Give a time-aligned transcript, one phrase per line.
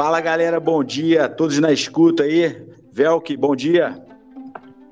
[0.00, 2.66] Fala galera, bom dia, todos na escuta aí.
[2.90, 4.02] Velk, bom dia.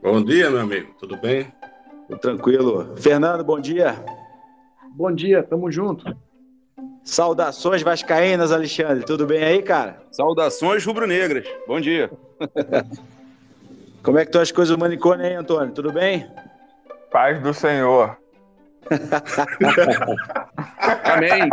[0.03, 1.51] Bom dia, meu amigo, tudo bem?
[2.07, 2.95] Tudo tranquilo.
[2.95, 4.05] Fernando, bom dia.
[4.91, 6.14] Bom dia, tamo junto.
[7.03, 10.03] Saudações vascaínas, Alexandre, tudo bem aí, cara?
[10.13, 12.11] Saudações rubro-negras, bom dia.
[14.04, 16.31] Como é que estão as coisas do manicômio aí, Antônio, tudo bem?
[17.11, 18.14] Paz do Senhor.
[21.03, 21.49] Amém.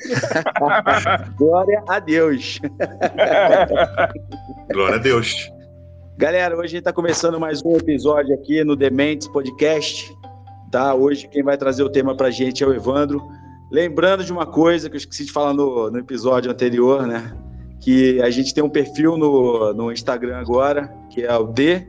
[1.36, 2.60] Glória a Deus.
[4.72, 5.50] Glória a Deus.
[6.16, 10.14] Galera, hoje a gente está começando mais um episódio aqui no Dementes Podcast.
[10.70, 10.94] Tá?
[10.94, 13.20] Hoje quem vai trazer o tema para a gente é o Evandro.
[13.70, 17.36] Lembrando de uma coisa que eu esqueci de falar no, no episódio anterior, né?
[17.80, 21.86] Que a gente tem um perfil no, no Instagram agora, que é o D,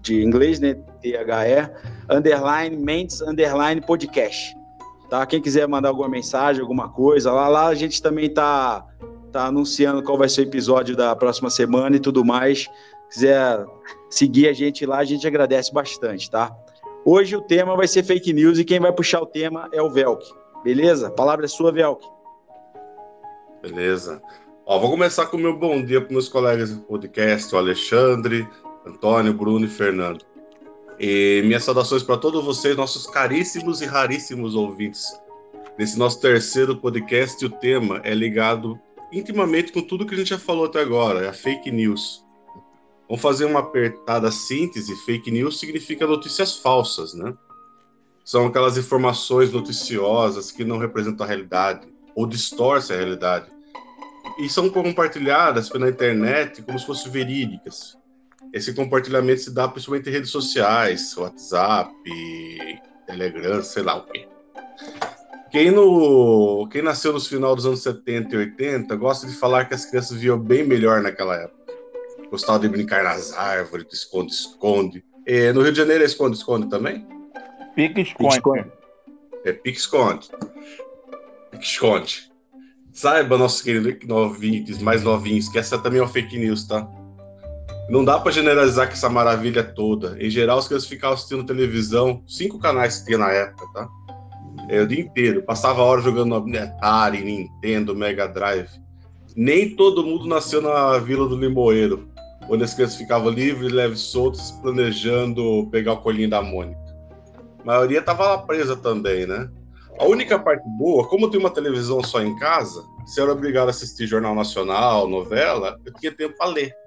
[0.00, 0.74] de inglês, né?
[1.00, 1.70] T-H-E,
[2.10, 4.54] underline, Mentes, underline, podcast.
[5.12, 5.26] Tá?
[5.26, 8.82] Quem quiser mandar alguma mensagem, alguma coisa, lá, lá a gente também tá,
[9.30, 12.66] tá anunciando qual vai ser o episódio da próxima semana e tudo mais.
[13.10, 13.62] Quiser
[14.08, 16.50] seguir a gente lá, a gente agradece bastante, tá?
[17.04, 19.90] Hoje o tema vai ser fake news e quem vai puxar o tema é o
[19.90, 20.24] Velk.
[20.64, 21.08] Beleza?
[21.08, 22.02] A palavra é sua, Velk.
[23.60, 24.22] Beleza.
[24.64, 28.48] Ó, vou começar com o meu bom dia para meus colegas do podcast, o Alexandre,
[28.86, 30.31] Antônio, Bruno e Fernando.
[31.04, 35.04] E minhas saudações para todos vocês, nossos caríssimos e raríssimos ouvintes.
[35.76, 38.78] Nesse nosso terceiro podcast, o tema é ligado
[39.12, 42.24] intimamente com tudo que a gente já falou até agora, é a fake news.
[43.08, 44.94] Vamos fazer uma apertada síntese.
[45.04, 47.34] Fake news significa notícias falsas, né?
[48.24, 53.50] São aquelas informações noticiosas que não representam a realidade ou distorcem a realidade.
[54.38, 58.00] E são compartilhadas pela internet como se fossem verídicas
[58.52, 61.92] esse compartilhamento se dá principalmente em redes sociais, WhatsApp,
[63.06, 64.28] Telegram, sei lá o quê.
[65.50, 69.74] Quem, no, quem nasceu nos final dos anos 70 e 80 gosta de falar que
[69.74, 71.74] as crianças viviam bem melhor naquela época.
[72.30, 75.04] Gostava de brincar nas árvores, de esconde-esconde.
[75.54, 77.06] No Rio de Janeiro é esconde-esconde também?
[77.74, 78.72] Pique-esconde.
[79.44, 80.30] É pique-esconde.
[81.50, 82.32] Pique-esconde.
[82.92, 86.86] Saiba, nossos queridos novinhos, mais novinhos, que essa também é uma fake news, tá?
[87.92, 90.16] Não dá para generalizar que essa maravilha toda.
[90.18, 93.86] Em geral, os crianças ficavam assistindo televisão, cinco canais que tinha na época, tá?
[94.70, 95.42] É, o dia inteiro.
[95.42, 98.70] Passava hora jogando Atari, Nintendo, Mega Drive.
[99.36, 102.08] Nem todo mundo nasceu na Vila do Limoeiro,
[102.48, 106.80] onde as crianças ficavam livres, leves, soltas, planejando pegar o colinho da Mônica.
[107.60, 109.50] A maioria estava lá presa também, né?
[110.00, 113.34] A única parte boa, como eu tenho uma televisão só em casa, se eu era
[113.34, 116.81] obrigado a assistir Jornal Nacional, novela, eu tinha tempo para ler.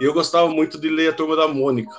[0.00, 1.94] E eu gostava muito de ler a Turma da Mônica.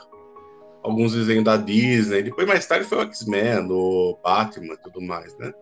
[0.84, 2.24] Alguns desenhos da Disney.
[2.24, 5.54] Depois, mais tarde, foi o X-Men, o Batman e tudo mais, né?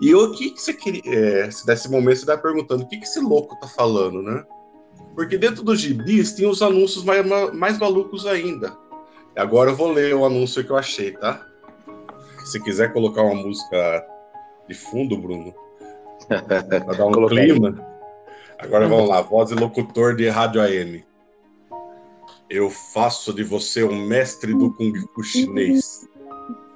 [0.00, 1.02] E o que, que você queria.
[1.06, 4.44] É, se desse momento, você tá perguntando o que, que esse louco tá falando, né?
[5.14, 8.76] Porque dentro dos gibis tem os anúncios mais, mais malucos ainda.
[9.34, 11.46] Agora eu vou ler o anúncio que eu achei, tá?
[12.44, 14.06] Se quiser colocar uma música
[14.68, 15.54] de fundo, Bruno,
[16.28, 17.74] para dar um clima.
[18.58, 21.04] Agora vamos lá, voz e locutor de rádio AM.
[22.48, 26.08] Eu faço de você um mestre do Kung Fu chinês.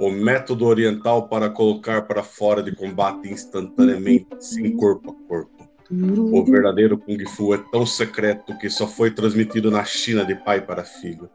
[0.00, 5.68] O método oriental para colocar para fora de combate instantaneamente, sem corpo a corpo.
[5.90, 10.60] O verdadeiro Kung Fu é tão secreto que só foi transmitido na China de pai
[10.60, 11.30] para filho,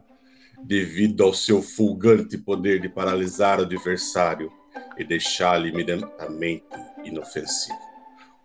[0.62, 4.52] devido ao seu fulgante poder de paralisar o adversário
[4.98, 6.66] e deixá-lo imediatamente
[7.06, 7.78] inofensivo.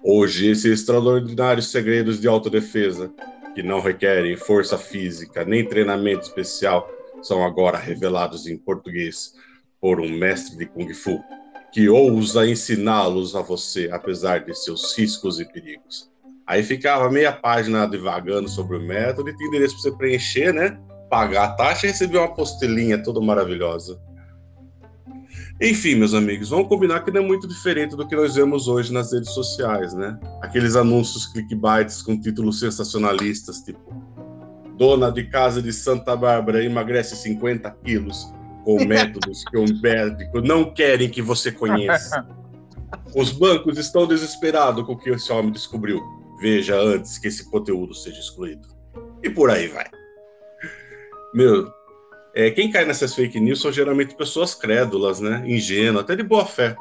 [0.03, 3.13] Hoje, esses extraordinários segredos de autodefesa
[3.61, 6.91] que não requerem força física nem treinamento especial,
[7.21, 9.35] são agora revelados em português
[9.79, 11.23] por um mestre de Kung Fu,
[11.71, 16.11] que ousa ensiná-los a você, apesar de seus riscos e perigos.
[16.47, 20.81] Aí ficava meia página divagando sobre o método e tinha endereço para você preencher, né?
[21.11, 24.01] Pagar a taxa e receber uma apostilinha toda maravilhosa.
[25.61, 28.91] Enfim, meus amigos, vamos combinar que não é muito diferente do que nós vemos hoje
[28.91, 30.19] nas redes sociais, né?
[30.41, 33.95] Aqueles anúncios clickbaits com títulos sensacionalistas, tipo
[34.79, 38.33] Dona de casa de Santa Bárbara emagrece 50 quilos
[38.65, 42.27] com métodos que o médico não querem que você conheça.
[43.15, 46.01] Os bancos estão desesperados com o que esse homem descobriu.
[46.41, 48.67] Veja antes que esse conteúdo seja excluído.
[49.23, 49.85] E por aí vai.
[51.35, 51.71] Meu,
[52.35, 55.43] é, quem cai nessas fake news são geralmente pessoas crédulas, né?
[55.47, 56.77] Ingênuas, até de boa fé.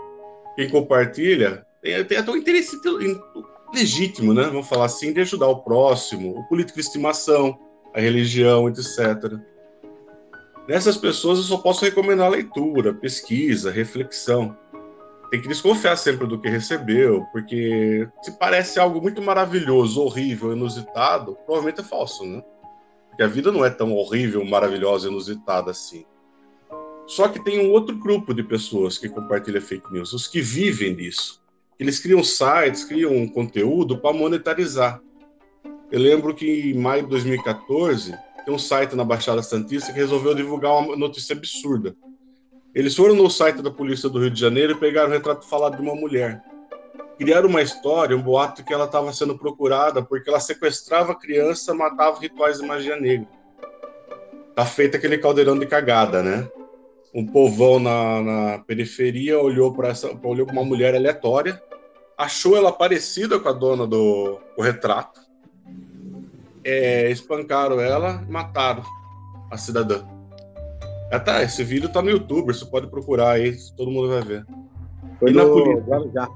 [0.56, 2.78] Quem compartilha tem, tem até um interesse
[3.74, 4.44] legítimo, né?
[4.44, 7.58] Vamos falar assim, de ajudar o próximo, o político de estimação,
[7.94, 9.40] a religião, etc.
[10.68, 14.56] Nessas pessoas eu só posso recomendar leitura, pesquisa, reflexão.
[15.32, 21.36] tem que desconfiar sempre do que recebeu, porque se parece algo muito maravilhoso, horrível, inusitado,
[21.46, 22.44] provavelmente é falso, né?
[23.20, 26.06] Porque a vida não é tão horrível, maravilhosa, inusitada assim.
[27.06, 30.96] Só que tem um outro grupo de pessoas que compartilha fake news, os que vivem
[30.96, 31.44] disso.
[31.78, 35.02] Eles criam sites, criam conteúdo para monetarizar.
[35.92, 40.34] Eu lembro que em maio de 2014, tem um site na Baixada Santista que resolveu
[40.34, 41.94] divulgar uma notícia absurda
[42.74, 45.76] eles foram no site da Polícia do Rio de Janeiro e pegaram o retrato falado
[45.76, 46.42] de uma mulher.
[47.20, 52.18] Criaram uma história, um boato que ela estava sendo procurada porque ela sequestrava criança, matava
[52.18, 53.28] rituais de magia negra.
[54.56, 56.50] Tá feito aquele caldeirão de cagada, né?
[57.14, 61.62] Um povão na, na periferia olhou para essa, olhou para uma mulher aleatória,
[62.18, 65.20] achou ela parecida com a dona do, retrato,
[66.64, 68.84] é, espancaram ela, mataram
[69.52, 70.06] a cidadã.
[71.12, 71.44] Ah, tá.
[71.44, 74.46] Esse vídeo tá no YouTube, você pode procurar aí, todo mundo vai ver.
[75.20, 76.30] Foi e no política...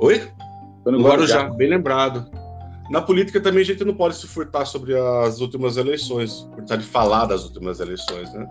[0.00, 0.30] Oi?
[0.82, 1.36] Foi no, no Guarujá.
[1.36, 2.30] Guarujá, bem lembrado.
[2.90, 6.84] Na política também a gente não pode se furtar sobre as últimas eleições, furtar de
[6.84, 8.46] falar das últimas eleições, né?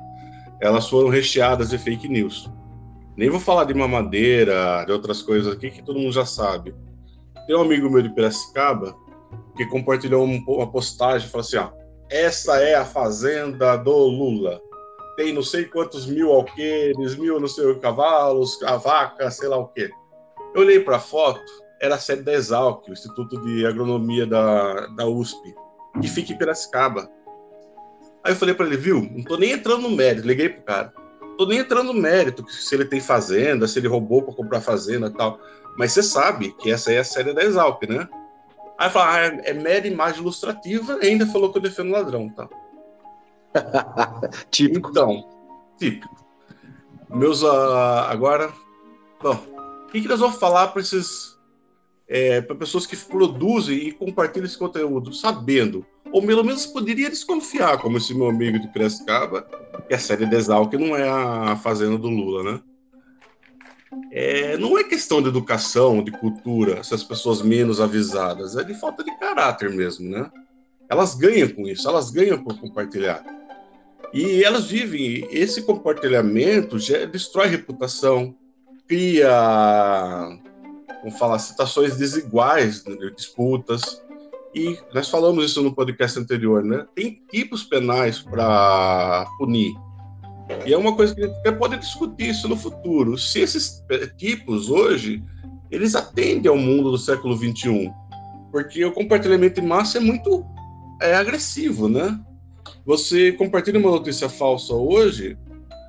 [0.62, 2.50] Elas foram recheadas de fake news.
[3.16, 6.76] Nem vou falar de mamadeira, de outras coisas aqui que todo mundo já sabe.
[7.48, 8.96] Tem um amigo meu de Piracicaba
[9.56, 11.70] que compartilhou uma postagem e falou assim: ó,
[12.12, 14.62] essa é a fazenda do Lula
[15.18, 19.68] tem não sei quantos mil alqueires, mil não sei cavalos, a vaca, sei lá o
[19.68, 19.90] quê.
[20.58, 21.46] Eu olhei para a foto,
[21.80, 25.56] era a sede da Exalc, o Instituto de Agronomia da, da USP,
[26.02, 27.08] que fica em Piracicaba.
[28.24, 30.92] Aí eu falei para ele, viu, não tô nem entrando no mérito, liguei pro cara.
[31.38, 35.06] Tô nem entrando no mérito, se ele tem fazenda, se ele roubou para comprar fazenda
[35.06, 35.40] e tal.
[35.78, 38.10] Mas você sabe que essa é a sede da Exalc, né?
[38.80, 42.30] Aí falei, ah, é, é mera imagem ilustrativa, e ainda falou que eu defendo ladrão,
[42.30, 42.50] tá?
[44.50, 44.90] típico.
[44.90, 45.24] Então,
[45.78, 46.16] típico.
[47.12, 48.52] Meus, uh, agora,
[49.22, 49.57] bom,
[49.88, 51.40] o que, que nós vamos falar para esses,
[52.10, 57.78] é, para pessoas que produzem e compartilham esse conteúdo, sabendo, ou pelo menos poderia desconfiar,
[57.80, 59.48] como esse meu amigo de Piracicaba,
[59.88, 62.62] que a série Desal, que não é a fazenda do Lula, né?
[64.12, 69.06] É, não é questão de educação, de cultura, essas pessoas menos avisadas, é de falta
[69.06, 70.30] de caráter mesmo, né?
[70.90, 73.24] Elas ganham com isso, elas ganham por compartilhar.
[74.14, 78.36] E elas vivem, esse compartilhamento já destrói reputação,
[78.88, 80.40] cria,
[81.04, 84.02] vamos falar, situações desiguais, né, disputas.
[84.56, 86.86] E nós falamos isso no podcast anterior, né?
[86.96, 89.74] Tem tipos penais para punir.
[90.66, 93.18] E é uma coisa que a gente até pode discutir isso no futuro.
[93.18, 93.84] Se esses
[94.18, 95.22] tipos hoje,
[95.70, 97.92] eles atendem ao mundo do século XXI.
[98.52, 100.46] Porque o compartilhamento em massa é muito
[101.02, 102.20] é agressivo, né?
[102.86, 105.38] Você compartilha uma notícia falsa hoje,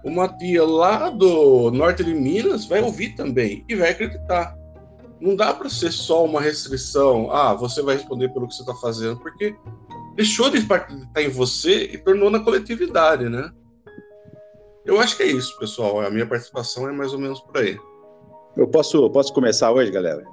[0.05, 4.57] uma tia lá do norte de Minas vai ouvir também e vai acreditar.
[5.21, 8.75] Não dá para ser só uma restrição, ah, você vai responder pelo que você está
[8.75, 9.55] fazendo, porque
[10.15, 10.87] deixou de estar
[11.17, 13.51] em você e tornou na coletividade, né?
[14.85, 16.01] Eu acho que é isso, pessoal.
[16.01, 17.79] A minha participação é mais ou menos por aí.
[18.57, 20.25] Eu posso, posso começar hoje, galera?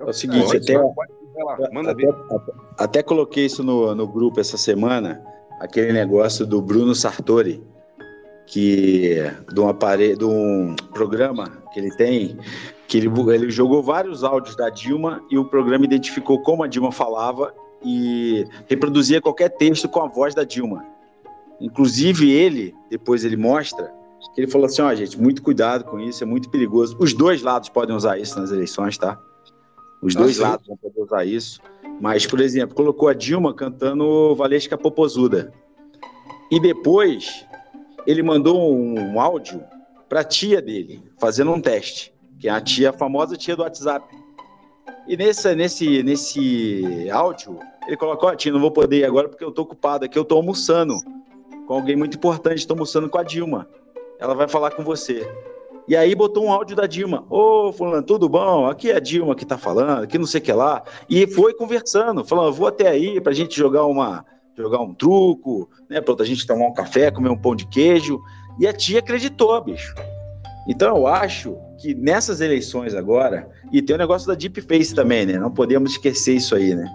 [0.00, 1.12] É o seguinte, pode, até, pode
[1.44, 2.14] lá, manda até, ver.
[2.30, 5.22] Até, até, coloquei isso no, no grupo essa semana,
[5.60, 7.62] aquele negócio do Bruno Sartori,
[8.48, 9.16] que
[9.52, 12.38] de um aparelho, de um programa que ele tem,
[12.86, 16.90] que ele, ele jogou vários áudios da Dilma e o programa identificou como a Dilma
[16.90, 20.84] falava e reproduzia qualquer texto com a voz da Dilma.
[21.60, 23.92] Inclusive ele, depois ele mostra
[24.34, 26.96] que ele falou assim, ó, oh, gente, muito cuidado com isso, é muito perigoso.
[26.98, 29.18] Os dois lados podem usar isso nas eleições, tá?
[30.02, 30.42] Os ah, dois sim.
[30.42, 31.60] lados vão poder usar isso.
[32.00, 35.52] Mas, por exemplo, colocou a Dilma cantando Valesca Popozuda.
[36.50, 37.44] E depois
[38.08, 39.62] ele mandou um áudio
[40.08, 42.10] para a tia dele, fazendo um teste,
[42.40, 44.16] que é a tia, a famosa tia do WhatsApp.
[45.06, 49.44] E nesse, nesse, nesse áudio, ele colocou, a tia, não vou poder ir agora porque
[49.44, 50.94] eu estou ocupado aqui, eu estou almoçando
[51.66, 53.68] com alguém muito importante, estou almoçando com a Dilma.
[54.18, 55.30] Ela vai falar com você.
[55.86, 57.26] E aí botou um áudio da Dilma.
[57.28, 58.64] Ô, fulano, tudo bom?
[58.68, 60.82] Aqui é a Dilma que tá falando, aqui não sei o que lá.
[61.10, 64.24] E foi conversando, falando, vou até aí pra gente jogar uma
[64.62, 68.20] jogar um truco, né, pra outra gente tomar um café, comer um pão de queijo.
[68.58, 69.94] E a tia acreditou, bicho.
[70.68, 75.24] Então eu acho que nessas eleições agora, e tem o negócio da Deep Face também,
[75.24, 75.38] né?
[75.38, 76.86] Não podemos esquecer isso aí, né?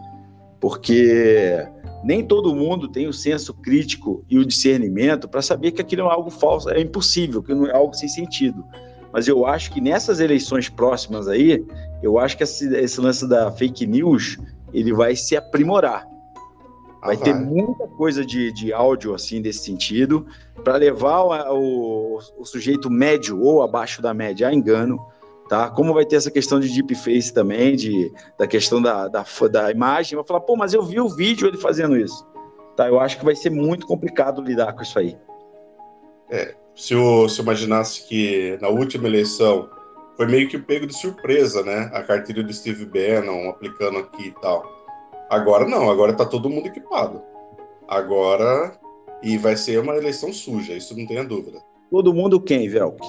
[0.60, 1.66] Porque
[2.04, 6.12] nem todo mundo tem o senso crítico e o discernimento para saber que aquilo é
[6.12, 8.64] algo falso, é impossível, que não é algo sem sentido.
[9.12, 11.64] Mas eu acho que nessas eleições próximas aí,
[12.02, 14.38] eu acho que esse, esse lance da fake news
[14.74, 16.06] ele vai se aprimorar.
[17.04, 20.26] Ah, vai, vai, ter muita coisa de, de áudio assim desse sentido
[20.64, 24.98] para levar o, o, o, sujeito médio ou abaixo da média a engano,
[25.50, 25.70] tá?
[25.70, 30.16] Como vai ter essa questão de deepface também, de, da questão da, da, da imagem,
[30.16, 32.26] vai falar, pô, mas eu vi o vídeo ele fazendo isso.
[32.78, 35.18] Tá, eu acho que vai ser muito complicado lidar com isso aí.
[36.32, 39.70] É, se eu, se eu imaginasse que na última eleição
[40.16, 41.92] foi meio que pego de surpresa, né?
[41.94, 44.83] A cartilha do Steve Bannon aplicando aqui e tal.
[45.34, 47.22] Agora não, agora tá todo mundo equipado.
[47.88, 48.80] Agora.
[49.24, 51.62] E vai ser uma eleição suja, isso não tenha dúvida.
[51.90, 53.00] Todo mundo quem, Velk?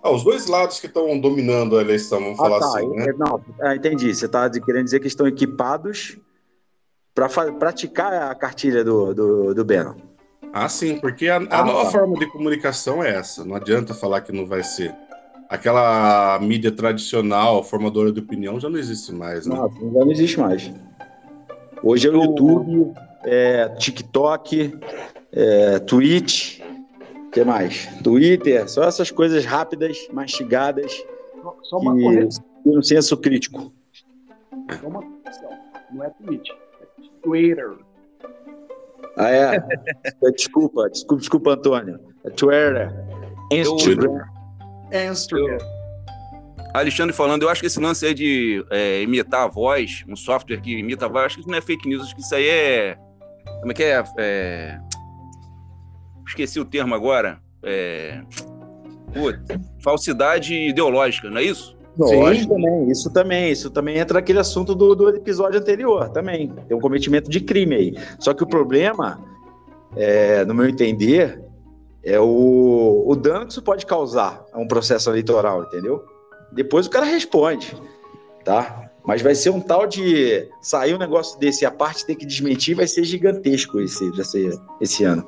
[0.00, 2.66] Ah, os dois lados que estão dominando a eleição, vamos ah, falar tá.
[2.66, 3.12] assim, né?
[3.18, 4.14] Não, ah, entendi.
[4.14, 6.16] Você está querendo dizer que estão equipados
[7.12, 9.96] para praticar a cartilha do, do, do Bannon.
[10.52, 11.90] Ah, sim, porque a, a ah, nova tá.
[11.90, 13.44] forma de comunicação é essa.
[13.44, 14.94] Não adianta falar que não vai ser.
[15.48, 19.56] Aquela mídia tradicional, formadora de opinião, já não existe mais, né?
[19.56, 20.70] Não, já não existe mais.
[21.82, 22.92] Hoje é o YouTube,
[23.24, 24.78] é TikTok,
[25.32, 27.86] é Twitch, o que mais?
[28.02, 30.92] Twitter, só essas coisas rápidas, mastigadas,
[31.62, 32.44] só uma correção.
[32.66, 33.72] um senso crítico.
[34.80, 35.50] Só uma correção.
[35.92, 36.86] Não é Twitch, é
[37.22, 37.72] Twitter.
[39.16, 39.56] Ah, é?
[39.56, 40.30] é?
[40.30, 42.00] desculpa, desculpa, desculpa, Antônio.
[42.24, 42.92] É Twitter.
[43.52, 44.24] Instagram.
[44.92, 45.77] Instagram.
[46.74, 50.60] Alexandre falando, eu acho que esse lance aí de é, imitar a voz, um software
[50.60, 52.48] que imita a voz, acho que isso não é fake news, acho que isso aí
[52.48, 52.98] é.
[53.60, 54.04] Como é que é?
[54.18, 54.78] é...
[56.26, 57.40] Esqueci o termo agora.
[57.62, 58.20] É...
[59.12, 61.76] Puta, falsidade ideológica, não é isso?
[62.06, 66.48] Sim, isso também, isso também, isso também entra naquele assunto do, do episódio anterior também.
[66.68, 67.94] Tem um cometimento de crime aí.
[68.20, 69.20] Só que o problema,
[69.96, 71.42] é, no meu entender,
[72.04, 76.04] é o, o dano que isso pode causar a um processo eleitoral, entendeu?
[76.52, 77.76] Depois o cara responde,
[78.44, 78.90] tá?
[79.04, 82.26] Mas vai ser um tal de sair um negócio desse e a parte ter que
[82.26, 85.26] desmentir vai ser gigantesco esse, esse, esse ano.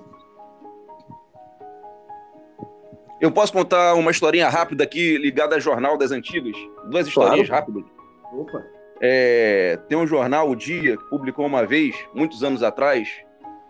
[3.20, 6.56] Eu posso contar uma historinha rápida aqui ligada a jornal das antigas?
[6.90, 7.66] Duas historinhas claro.
[7.66, 7.90] rápidas.
[8.32, 8.64] Opa.
[9.00, 13.08] É, tem um jornal, O Dia, que publicou uma vez, muitos anos atrás,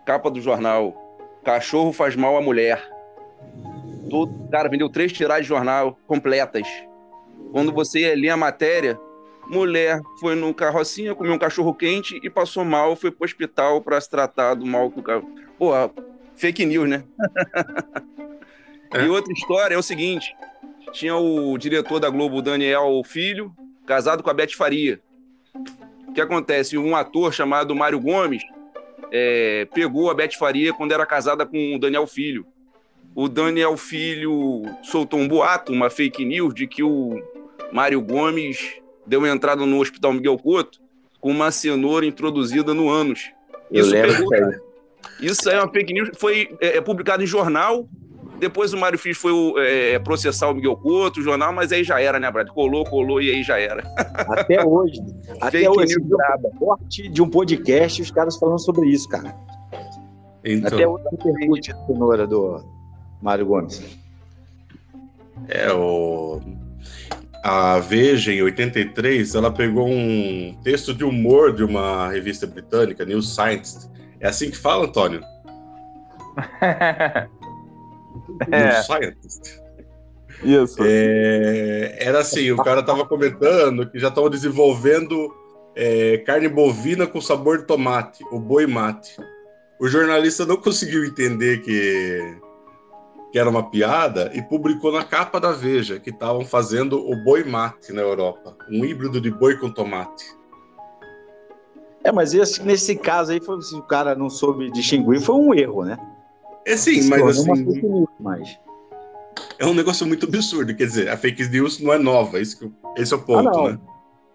[0.05, 0.93] capa do jornal,
[1.43, 2.81] Cachorro faz mal à mulher.
[4.09, 6.67] Todo, cara, vendeu três tiragens de jornal completas.
[7.51, 8.99] Quando você lê a matéria,
[9.47, 13.99] mulher foi no carrocinha, comeu um cachorro quente e passou mal, foi pro hospital para
[13.99, 15.29] se tratar do mal que o carro.
[15.57, 15.71] Pô,
[16.35, 17.03] fake news, né?
[18.93, 19.05] é.
[19.05, 20.33] E outra história é o seguinte:
[20.93, 23.53] tinha o diretor da Globo, Daniel Filho,
[23.85, 25.01] casado com a Beth Faria.
[26.07, 26.77] O que acontece?
[26.77, 28.43] Um ator chamado Mário Gomes
[29.11, 32.45] é, pegou a Beth Faria quando era casada com o Daniel Filho.
[33.13, 37.21] O Daniel Filho soltou um boato, uma fake news, de que o
[37.71, 40.79] Mário Gomes deu uma entrada no Hospital Miguel Couto
[41.19, 43.31] com uma cenoura introduzida no ânus.
[43.71, 44.53] Eu isso lembro pegou,
[45.21, 47.87] Isso aí é uma fake news, foi é, é publicado em jornal.
[48.39, 52.01] Depois o Mário Filho foi é, processar o Miguel Couto, o jornal, mas aí já
[52.01, 52.47] era, né, Brad?
[52.47, 53.83] Colou, colou e aí já era.
[54.29, 54.99] Até hoje.
[55.39, 55.95] até hoje.
[55.99, 59.35] Um corte de um podcast os caras falando sobre isso, cara.
[60.43, 62.63] Então, até hoje repercute a cenoura do
[63.21, 63.99] Mário Gomes.
[65.47, 66.41] É, o
[67.43, 73.21] a Veja, em 83, ela pegou um texto de humor de uma revista britânica, New
[73.21, 73.89] Scientist.
[74.19, 75.21] É assim que fala, Antônio?
[76.61, 77.27] é.
[78.47, 79.61] New Scientist.
[80.43, 80.77] Isso.
[80.81, 85.33] É, era assim, o cara estava comentando que já estavam desenvolvendo
[85.75, 89.15] é, carne bovina com sabor de tomate, o boi mate.
[89.79, 92.37] O jornalista não conseguiu entender que
[93.31, 97.43] que era uma piada, e publicou na capa da Veja que estavam fazendo o boi
[97.45, 100.25] mate na Europa, um híbrido de boi com tomate.
[102.03, 105.53] É, mas esse, nesse caso aí, foi, se o cara não soube distinguir, foi um
[105.53, 105.97] erro, né?
[106.65, 108.07] É sim, mas assim.
[108.19, 108.59] Mas...
[109.57, 113.13] É um negócio muito absurdo, quer dizer, a fake news não é nova, esse, esse
[113.13, 113.79] é o ponto, ah, né?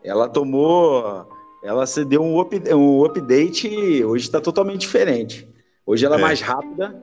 [0.02, 1.28] Ela tomou.
[1.62, 5.48] Ela se deu um, up, um update hoje está totalmente diferente.
[5.84, 6.94] Hoje ela é, é mais rápida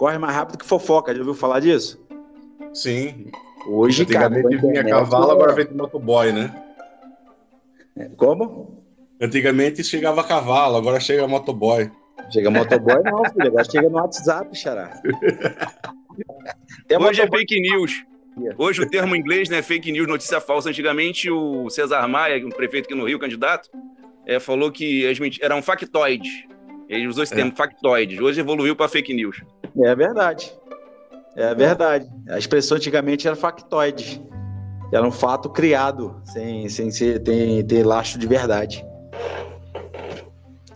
[0.00, 1.12] corre mais rápido que fofoca.
[1.12, 2.00] Já ouviu falar disso?
[2.72, 3.30] Sim.
[3.66, 6.50] Hoje, Antigamente cara, vinha cavalo, agora vem de motoboy, né?
[7.94, 8.82] É, como?
[9.20, 11.90] Antigamente chegava cavalo, agora chega motoboy.
[12.30, 13.48] Chega motoboy não, filho.
[13.48, 15.02] Agora chega no WhatsApp, xará.
[16.98, 18.02] Hoje é fake news.
[18.56, 20.70] Hoje o termo em inglês né, fake news, notícia falsa.
[20.70, 23.68] Antigamente o Cesar Maia, um prefeito aqui no Rio, candidato,
[24.24, 26.46] é, falou que as eram factoides.
[26.90, 27.36] Ele usou esse é.
[27.36, 28.18] termo factoides.
[28.18, 29.40] Hoje evoluiu para fake news.
[29.80, 30.52] É verdade.
[31.36, 32.10] É verdade.
[32.28, 34.20] A expressão antigamente era factoide.
[34.92, 38.84] Era um fato criado, sem, sem ser, ter, ter lastro de verdade.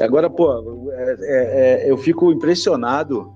[0.00, 3.34] Agora, pô, é, é, é, eu fico impressionado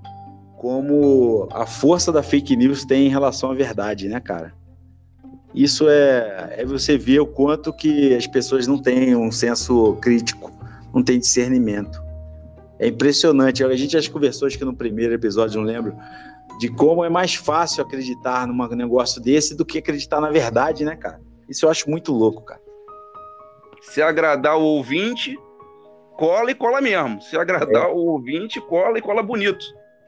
[0.57, 4.53] como a força da fake news tem em relação à verdade, né, cara?
[5.53, 10.53] Isso é, é você ver o quanto que as pessoas não têm um senso crítico,
[10.95, 12.08] não têm discernimento.
[12.79, 13.65] É impressionante.
[13.65, 15.97] A gente já conversou acho que no primeiro episódio, não lembro,
[16.59, 20.97] de como é mais fácil acreditar num negócio desse do que acreditar na verdade, né,
[20.97, 21.21] cara?
[21.49, 22.61] Isso eu acho muito louco, cara.
[23.81, 25.39] Se agradar o ouvinte,
[26.17, 27.23] cola e cola mesmo.
[27.23, 27.93] Se agradar é.
[27.93, 29.65] o ouvinte, cola e cola bonito.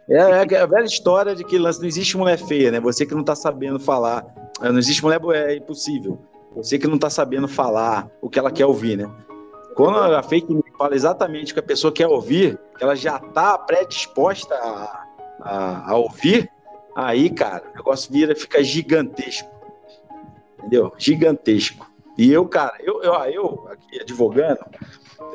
[0.08, 2.80] É, é, é a velha história de que não existe mulher feia, né?
[2.80, 4.26] Você que não tá sabendo falar.
[4.60, 6.18] Não existe mulher, é impossível.
[6.56, 9.08] Você que não tá sabendo falar o que ela quer ouvir, né?
[9.76, 13.18] Quando a fake news fala exatamente o que a pessoa quer ouvir, que ela já
[13.18, 15.04] tá predisposta a,
[15.42, 16.50] a, a ouvir,
[16.96, 19.50] aí, cara, o negócio vira, fica gigantesco.
[20.58, 20.90] Entendeu?
[20.96, 21.86] Gigantesco.
[22.16, 24.60] E eu, cara, eu, eu, eu aqui advogando,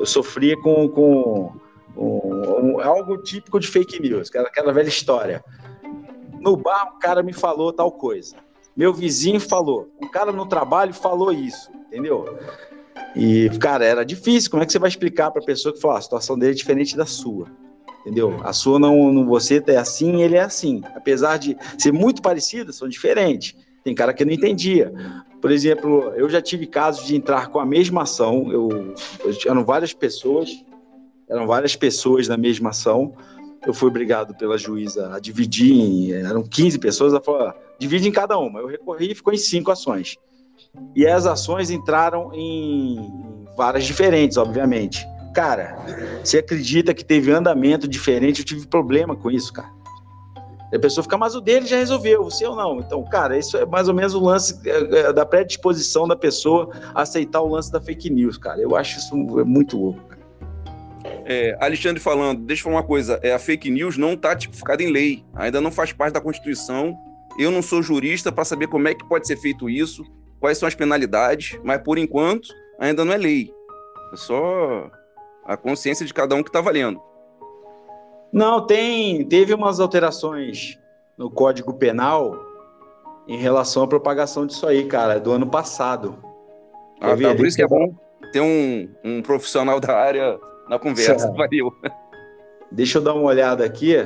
[0.00, 1.52] eu sofria com, com
[1.96, 5.44] um, um, algo típico de fake news, aquela, aquela velha história.
[6.40, 8.34] No bar, um cara me falou tal coisa.
[8.76, 9.88] Meu vizinho falou.
[10.02, 12.36] Um cara no trabalho falou isso, entendeu?
[13.14, 14.50] E, cara, era difícil.
[14.50, 16.52] Como é que você vai explicar para a pessoa que falou, ah, a situação dele
[16.52, 17.46] é diferente da sua?
[18.00, 18.40] Entendeu?
[18.44, 20.80] A sua não, não você é assim, ele é assim.
[20.94, 23.56] Apesar de ser muito parecidas, são diferentes.
[23.82, 24.92] Tem cara que não entendia.
[25.40, 28.94] Por exemplo, eu já tive casos de entrar com a mesma ação, eu
[29.46, 30.50] eram várias pessoas,
[31.28, 33.14] eram várias pessoas na mesma ação.
[33.66, 38.12] Eu fui obrigado pela juíza a dividir, em, eram 15 pessoas, ela falou, divide em
[38.12, 38.60] cada uma.
[38.60, 40.16] Eu recorri e ficou em cinco ações.
[40.94, 43.12] E as ações entraram em
[43.56, 45.06] várias diferentes, obviamente.
[45.34, 45.76] Cara,
[46.24, 48.40] você acredita que teve andamento diferente?
[48.40, 49.76] Eu tive problema com isso, cara.
[50.74, 52.80] A pessoa fica, mas o dele já resolveu, o seu não.
[52.80, 56.70] Então, cara, isso é mais ou menos o lance é, é, da predisposição da pessoa
[56.94, 58.60] a aceitar o lance da fake news, cara.
[58.60, 60.00] Eu acho isso muito louco.
[61.24, 64.82] É, Alexandre falando, deixa eu falar uma coisa, é, a fake news não está tipificada
[64.82, 66.96] em lei, ainda não faz parte da Constituição.
[67.38, 70.04] Eu não sou jurista para saber como é que pode ser feito isso,
[70.46, 73.52] quais são as penalidades, mas por enquanto ainda não é lei.
[74.12, 74.88] É só
[75.44, 77.02] a consciência de cada um que está valendo.
[78.32, 80.78] Não, tem, teve umas alterações
[81.18, 82.36] no Código Penal
[83.26, 86.16] em relação à propagação disso aí, cara, do ano passado.
[87.00, 87.92] Ah, tá, por isso que é bom
[88.32, 91.28] ter um, um profissional da área na conversa.
[91.32, 91.72] Valeu.
[92.70, 93.96] Deixa eu dar uma olhada aqui,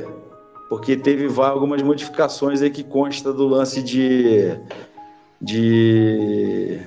[0.71, 4.59] porque teve algumas modificações aí que consta do lance de.
[5.41, 6.81] De...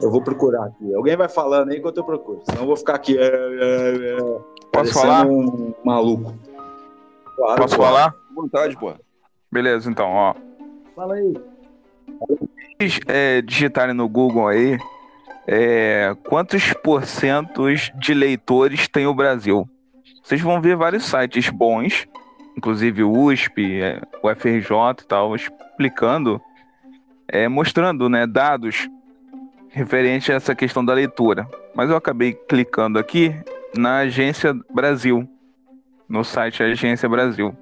[0.00, 0.94] Eu vou procurar aqui.
[0.94, 3.18] Alguém vai falando aí enquanto eu procuro, senão eu vou ficar aqui.
[3.18, 4.40] É, é, é,
[4.72, 5.26] Posso falar?
[5.26, 6.34] um maluco.
[7.36, 7.82] Claro, Posso pô.
[7.82, 8.14] falar?
[8.34, 8.94] vontade, pô.
[9.52, 10.34] Beleza, então, ó.
[10.96, 11.34] Fala aí.
[13.06, 14.78] É, digitarem no Google aí
[15.52, 19.68] é, quantos porcentos de leitores tem o Brasil.
[20.22, 22.06] Vocês vão ver vários sites bons,
[22.56, 26.40] inclusive o USP, é, o FRJ e tal, explicando,
[27.32, 28.88] é, mostrando né, dados
[29.68, 31.48] referentes a essa questão da leitura.
[31.74, 33.34] Mas eu acabei clicando aqui
[33.76, 35.28] na Agência Brasil,
[36.08, 37.56] no site Agência Brasil.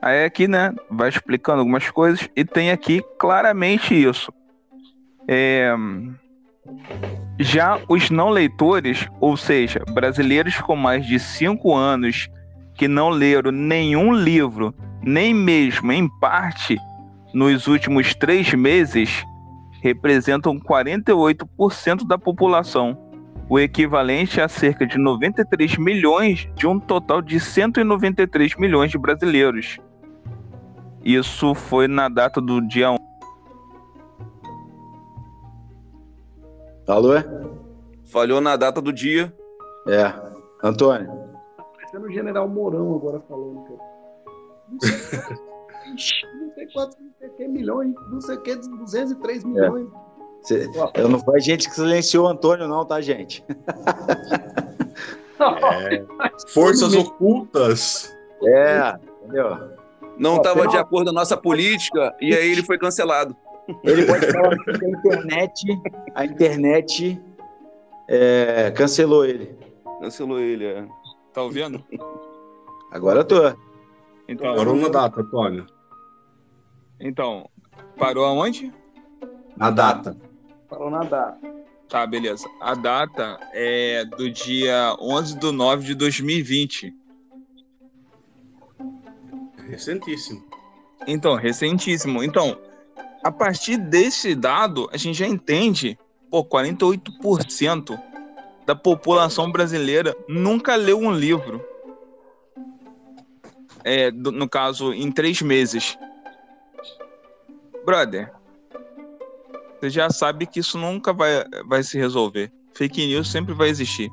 [0.00, 4.32] Aí aqui, né, vai explicando algumas coisas e tem aqui claramente isso.
[5.26, 5.74] É...
[7.38, 12.28] Já os não leitores, ou seja, brasileiros com mais de 5 anos
[12.74, 16.78] que não leram nenhum livro, nem mesmo em parte,
[17.34, 19.24] nos últimos três meses,
[19.82, 22.96] representam 48% da população
[23.48, 29.78] o equivalente a cerca de 93 milhões de um total de 193 milhões de brasileiros.
[31.04, 32.96] Isso foi na data do dia 1.
[36.88, 37.10] Alô?
[38.06, 39.34] Falhou na data do dia.
[39.86, 40.10] É.
[40.62, 41.06] Antônio.
[41.56, 45.38] Tá parecendo o general Mourão agora falando, cara.
[45.90, 49.88] Não sei quantos, não sei que milhões, não sei que, 203 milhões.
[49.88, 50.04] É.
[50.42, 53.44] Cê, eu não foi a gente que silenciou o Antônio, não, tá, gente?
[55.40, 56.04] É,
[56.48, 58.16] forças ocultas.
[58.44, 59.58] É, entendeu?
[60.16, 63.36] Não estava de acordo com a nossa política e aí ele foi cancelado.
[63.82, 65.82] Ele pode falar que a internet,
[66.14, 67.20] a internet
[68.08, 69.58] é, cancelou ele.
[70.00, 70.86] Cancelou ele, é.
[71.32, 71.82] Tá ouvindo?
[72.92, 73.63] Agora eu tô.
[74.28, 75.66] Então, parou na data, Antônio.
[76.98, 77.48] Então,
[77.98, 78.72] parou aonde?
[79.56, 80.16] Na data.
[80.68, 81.38] Falou na data.
[81.88, 82.48] Tá, beleza.
[82.60, 86.94] A data é do dia 11 de 9 de 2020.
[89.68, 90.44] Recentíssimo.
[91.06, 92.22] Então, recentíssimo.
[92.22, 92.58] Então,
[93.22, 95.98] a partir desse dado, a gente já entende,
[96.30, 97.98] pô, 48%
[98.66, 101.64] da população brasileira nunca leu um livro.
[103.84, 105.98] É, do, no caso, em três meses.
[107.84, 108.32] Brother,
[109.78, 112.50] você já sabe que isso nunca vai, vai se resolver.
[112.74, 114.10] Fake news sempre vai existir.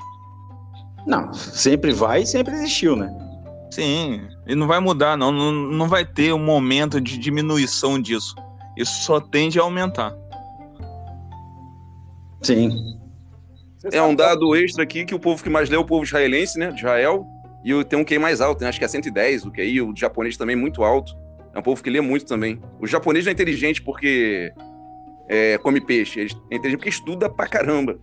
[1.08, 3.10] Não, sempre vai e sempre existiu, né?
[3.72, 5.32] Sim, e não vai mudar, não.
[5.32, 8.36] Não, não vai ter um momento de diminuição disso.
[8.78, 10.14] Isso só tende a aumentar.
[12.42, 13.00] Sim.
[13.92, 16.60] É um dado extra aqui que o povo que mais lê é o povo israelense,
[16.60, 16.70] né?
[16.72, 17.26] De Israel.
[17.64, 18.70] E tem um QI mais alto, né?
[18.70, 19.82] Acho que é 110 o QI.
[19.82, 21.16] O japonês também muito alto.
[21.54, 22.60] É um povo que lê muito também.
[22.80, 24.54] O japonês não é inteligente porque
[25.28, 26.22] é, come peixe.
[26.22, 28.00] Ele é inteligente porque estuda pra caramba.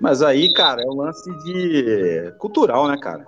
[0.00, 3.24] Mas aí, cara, é um lance de cultural, né, cara?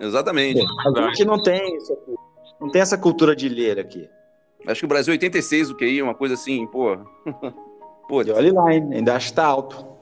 [0.00, 0.64] Exatamente.
[0.86, 1.60] A gente não tem,
[2.60, 4.08] não tem essa cultura de ler aqui.
[4.66, 6.96] Acho que o Brasil é 86 o QI, uma coisa assim, pô.
[8.08, 8.22] pô.
[8.22, 8.88] E olha lá, hein?
[8.92, 9.97] ainda acho que tá alto.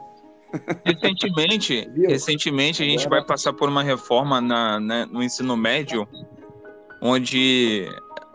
[0.84, 6.06] Recentemente, recentemente a gente vai passar por uma reforma na, na no ensino médio,
[7.02, 7.88] onde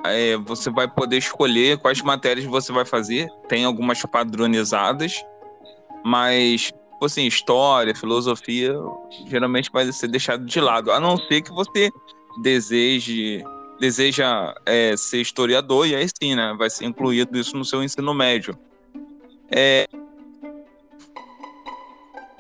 [0.05, 3.27] é, você vai poder escolher quais matérias você vai fazer.
[3.47, 5.23] Tem algumas padronizadas,
[6.03, 6.71] mas
[7.01, 8.75] Tipo assim, história, filosofia,
[9.25, 11.89] geralmente vai ser deixado de lado, a não ser que você
[12.43, 13.43] deseje
[13.79, 18.13] deseja é, ser historiador e aí sim, né, vai ser incluído isso no seu ensino
[18.13, 18.55] médio.
[19.49, 19.87] É,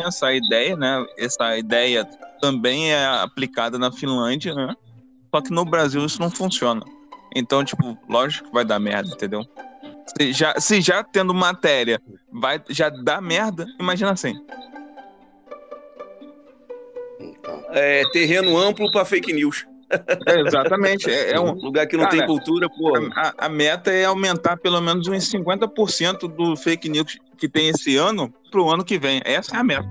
[0.01, 2.05] essa ideia, né, essa ideia
[2.41, 4.75] também é aplicada na Finlândia, né,
[5.33, 6.83] só que no Brasil isso não funciona.
[7.35, 9.45] Então, tipo, lógico que vai dar merda, entendeu?
[10.17, 14.33] Se já, se já tendo matéria vai já dá merda, imagina assim.
[17.69, 19.65] É, terreno amplo para fake news.
[20.27, 21.09] É, exatamente.
[21.09, 22.93] É, é, um lugar que não cara, tem cultura, pô.
[23.15, 27.97] A, a, meta é aumentar pelo menos uns 50% do fake news que tem esse
[27.97, 29.21] ano para o ano que vem.
[29.25, 29.89] Essa é a meta.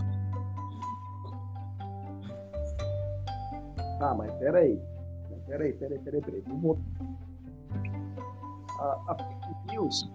[4.01, 4.79] Ah, mas peraí.
[5.47, 6.43] Peraí, peraí, peraí, peraí.
[6.47, 6.79] Vamos
[8.79, 10.11] a, a fake news,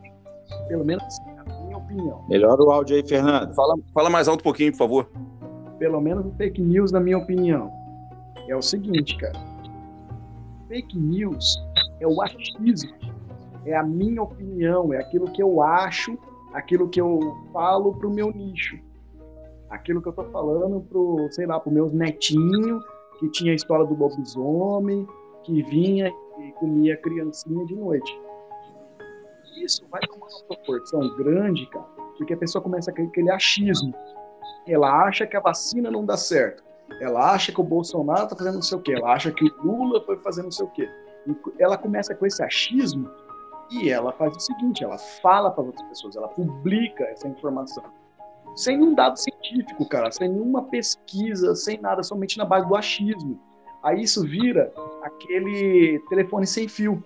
[0.67, 1.03] pelo menos
[1.35, 2.25] na minha opinião.
[2.27, 3.53] Melhora o áudio aí, Fernando.
[3.53, 5.09] Fala, fala mais alto um pouquinho, por favor.
[5.77, 7.71] Pelo menos fake news, na minha opinião,
[8.47, 9.54] é o seguinte, cara.
[10.67, 11.55] Fake news
[11.99, 12.93] é o achismo,
[13.65, 16.17] é a minha opinião, é aquilo que eu acho,
[16.53, 17.19] aquilo que eu
[17.53, 18.79] falo pro meu nicho.
[19.69, 22.83] Aquilo que eu tô falando pro, sei lá, pro meus netinhos,
[23.19, 25.07] que tinha a história do lobisomem,
[25.43, 28.25] que vinha e comia criancinha de noite
[29.63, 31.85] isso vai tomar uma proporção grande, cara,
[32.17, 33.93] porque a pessoa começa a aquele achismo.
[34.67, 36.63] Ela acha que a vacina não dá certo.
[37.01, 38.93] Ela acha que o Bolsonaro está fazendo não sei o quê.
[38.93, 40.89] Ela acha que o Lula foi fazendo não sei o quê.
[41.57, 43.09] E ela começa com esse achismo
[43.69, 47.83] e ela faz o seguinte: ela fala para outras pessoas, ela publica essa informação.
[48.55, 53.39] Sem um dado científico, cara, sem nenhuma pesquisa, sem nada, somente na base do achismo.
[53.83, 54.71] Aí isso vira
[55.03, 57.03] aquele telefone sem fio.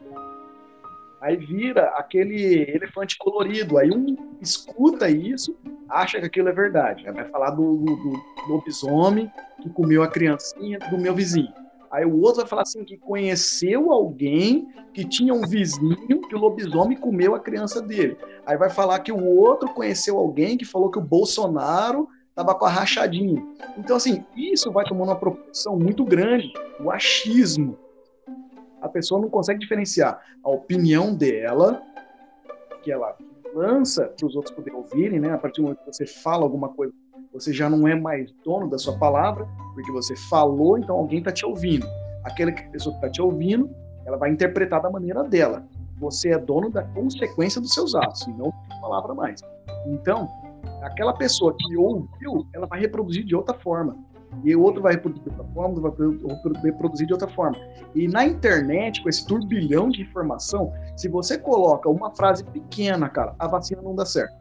[1.19, 3.77] Aí vira aquele elefante colorido.
[3.77, 5.57] Aí um escuta isso,
[5.89, 7.07] acha que aquilo é verdade.
[7.07, 9.29] Aí vai falar do, do, do lobisomem
[9.61, 11.53] que comeu a criancinha do meu vizinho.
[11.91, 16.39] Aí o outro vai falar assim que conheceu alguém que tinha um vizinho que o
[16.39, 18.15] lobisomem comeu a criança dele.
[18.45, 22.65] Aí vai falar que o outro conheceu alguém que falou que o Bolsonaro estava com
[22.65, 23.43] a rachadinha.
[23.75, 27.77] Então assim, isso vai tomando uma proporção muito grande, o achismo
[28.81, 31.81] a pessoa não consegue diferenciar a opinião dela,
[32.81, 33.15] que ela
[33.53, 35.33] lança para os outros poderem ouvirem, né?
[35.33, 36.93] A partir do momento que você fala alguma coisa,
[37.33, 41.31] você já não é mais dono da sua palavra, porque você falou, então alguém está
[41.31, 41.85] te ouvindo.
[42.23, 43.69] Aquela pessoa que está te ouvindo,
[44.05, 45.63] ela vai interpretar da maneira dela.
[45.99, 49.41] Você é dono da consequência dos seus atos, e não da palavra mais.
[49.87, 50.27] Então,
[50.81, 53.95] aquela pessoa que ouviu, ela vai reproduzir de outra forma
[54.43, 57.57] e o outro vai reproduzir de outra forma, vai reproduzir de outra forma.
[57.95, 63.35] E na internet, com esse turbilhão de informação, se você coloca uma frase pequena, cara,
[63.39, 64.37] a vacina não dá certo.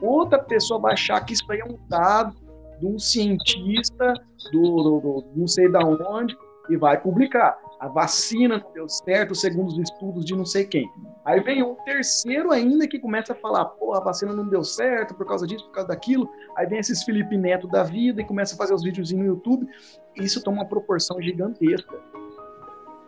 [0.00, 2.34] Outra pessoa vai achar que isso aí é um dado
[2.78, 4.14] de um cientista
[4.52, 6.36] do, do, do não sei da onde
[6.68, 10.92] e vai publicar a vacina não deu certo segundo os estudos de não sei quem.
[11.24, 15.14] Aí vem um terceiro ainda que começa a falar, pô, a vacina não deu certo
[15.14, 16.28] por causa disso, por causa daquilo.
[16.56, 19.66] Aí vem esses Felipe Neto da vida e começa a fazer os vídeos no YouTube.
[20.14, 21.98] Isso toma uma proporção gigantesca.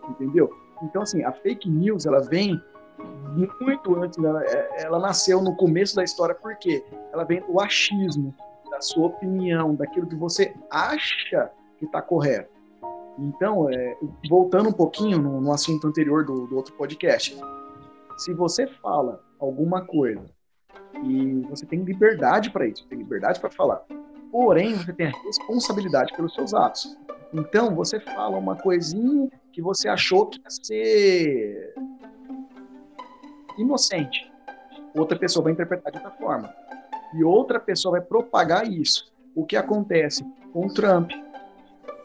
[0.09, 0.50] Entendeu?
[0.83, 2.59] Então, assim, a fake news, ela vem
[3.61, 8.35] muito antes, ela, é, ela nasceu no começo da história, porque ela vem do achismo,
[8.71, 12.51] da sua opinião, daquilo que você acha que está correto.
[13.19, 13.97] Então, é,
[14.29, 17.38] voltando um pouquinho no, no assunto anterior do, do, outro podcast,
[18.17, 20.25] se você fala alguma coisa
[21.05, 23.83] E você tem liberdade para isso, tem liberdade para falar.
[24.31, 26.97] Porém, você tem a responsabilidade pelos seus atos.
[27.35, 31.75] Então, você fala uma coisinha que você achou que ia ser
[33.59, 34.31] inocente.
[34.95, 36.55] Outra pessoa vai interpretar de outra forma.
[37.15, 39.12] E outra pessoa vai propagar isso.
[39.35, 41.11] O que acontece com o Trump,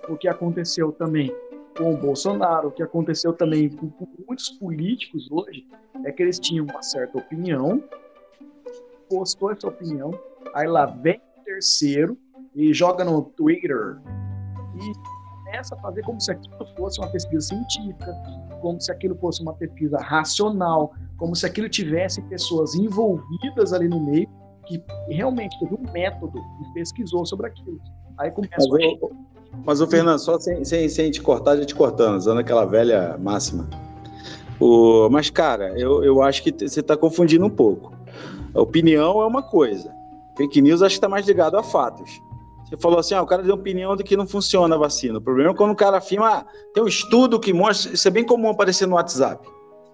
[0.07, 1.33] o que aconteceu também
[1.77, 3.91] com o Bolsonaro, o que aconteceu também com,
[4.27, 5.67] muitos políticos hoje,
[6.03, 7.83] é que eles tinham uma certa opinião,
[9.09, 10.11] postou essa opinião,
[10.53, 12.17] aí lá vem o terceiro
[12.55, 13.97] e joga no Twitter
[14.75, 18.13] e começa a fazer como se aquilo fosse uma pesquisa científica,
[18.61, 23.99] como se aquilo fosse uma pesquisa racional, como se aquilo tivesse pessoas envolvidas ali no
[23.99, 24.29] meio
[24.67, 27.79] que realmente teve um método e pesquisou sobre aquilo.
[28.17, 29.57] Aí começa mas, a...
[29.65, 33.17] mas o Fernando, só sem, sem, sem te cortar, já te cortando, usando aquela velha
[33.17, 33.67] máxima.
[34.59, 37.93] O, mas, cara, eu, eu acho que você está confundindo um pouco.
[38.53, 39.93] A opinião é uma coisa.
[40.35, 42.19] Fake news acho que está mais ligado a fatos.
[42.65, 45.19] Você falou assim, ah, o cara deu opinião de que não funciona a vacina.
[45.19, 48.11] O problema é quando o cara afirma, ah, tem um estudo que mostra, isso é
[48.11, 49.47] bem comum aparecer no WhatsApp.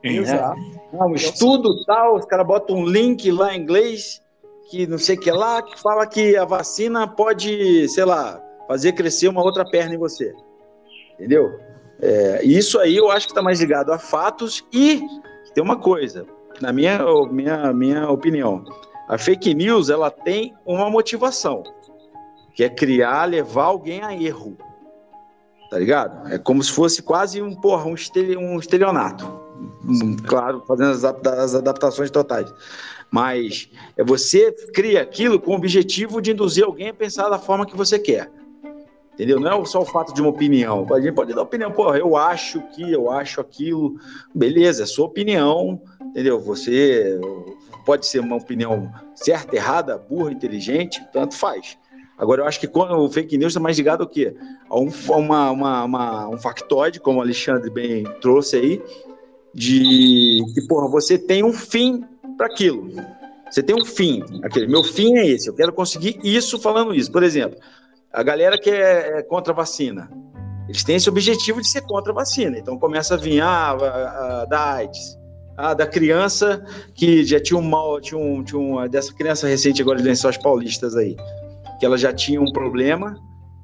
[0.04, 0.60] Exato.
[1.00, 4.22] Ah, um estudo tal, os caras botam um link lá em inglês,
[4.70, 8.92] que não sei o que lá, que fala que a vacina pode, sei lá, fazer
[8.94, 10.34] crescer uma outra perna em você.
[11.14, 11.60] Entendeu?
[12.02, 15.02] É, isso aí eu acho que está mais ligado a fatos e
[15.54, 16.26] tem uma coisa,
[16.60, 17.00] na minha,
[17.32, 18.66] minha, minha opinião,
[19.08, 21.64] a fake news ela tem uma motivação,
[22.54, 24.58] que é criar, levar alguém a erro.
[25.70, 26.32] Tá ligado?
[26.32, 29.43] É como se fosse quase um, porra, um estelionato.
[30.26, 32.54] Claro, fazendo as, adaptações totais.
[33.12, 37.66] Mas é você cria aquilo com o objetivo de induzir alguém a pensar da forma
[37.66, 38.32] que você quer.
[39.14, 39.40] Entendeu?
[39.40, 40.88] Não é só o fato de uma opinião.
[40.92, 43.96] A gente pode dar opinião, pô, eu acho que, eu acho aquilo.
[44.34, 46.40] Beleza, é sua opinião, entendeu?
[46.40, 47.20] Você
[47.86, 51.78] pode ser uma opinião certa, errada, burra, inteligente, tanto faz.
[52.18, 54.36] Agora, eu acho que quando o fake news está mais ligado ao quê?
[54.70, 58.82] A um, uma, uma, uma, um factoide, como o Alexandre bem trouxe aí,
[59.54, 62.04] de que, porra, você tem um fim
[62.38, 62.90] para aquilo.
[63.50, 64.24] Você tem um fim.
[64.44, 67.12] Aquele, meu fim é esse, eu quero conseguir isso falando isso.
[67.12, 67.60] Por exemplo,
[68.12, 70.10] a galera que é, é contra a vacina,
[70.68, 72.58] eles têm esse objetivo de ser contra a vacina.
[72.58, 75.18] Então começa a vir ah, a, a, da AIDS,
[75.56, 79.82] ah, da criança que já tinha um mal, tinha um, tinha um, dessa criança recente
[79.82, 81.16] agora de Lençóis Paulistas aí,
[81.80, 83.16] que ela já tinha um problema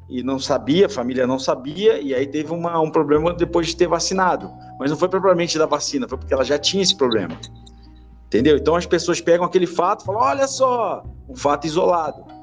[0.10, 3.76] e não sabia, a família não sabia, e aí teve uma, um problema depois de
[3.76, 4.50] ter vacinado.
[4.80, 7.38] Mas não foi propriamente da vacina, foi porque ela já tinha esse problema.
[8.26, 8.58] Entendeu?
[8.58, 12.40] Então as pessoas pegam aquele fato e falam: olha só, um fato isolado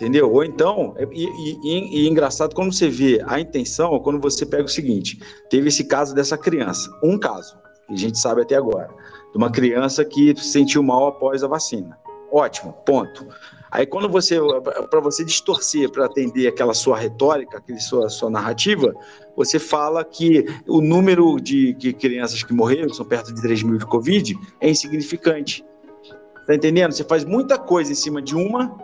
[0.00, 0.32] Entendeu?
[0.32, 1.26] Ou então, é, e,
[1.62, 5.20] e, e, engraçado quando você vê a intenção, quando você pega o seguinte:
[5.50, 8.88] teve esse caso dessa criança, um caso, que a gente sabe até agora,
[9.30, 11.98] de uma criança que se sentiu mal após a vacina.
[12.32, 13.26] Ótimo, ponto.
[13.70, 14.36] Aí quando você,
[14.90, 18.94] para você distorcer, para atender aquela sua retórica, aquela sua, sua narrativa,
[19.36, 23.78] você fala que o número de que crianças que morreram, são perto de 3 mil
[23.78, 25.64] de Covid, é insignificante.
[26.46, 26.92] Tá entendendo?
[26.92, 28.76] Você faz muita coisa em cima de uma